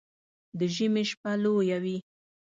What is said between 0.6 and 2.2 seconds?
ژمي شپه لويه وي